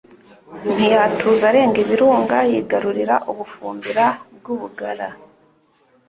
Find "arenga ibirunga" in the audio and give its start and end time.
1.51-2.37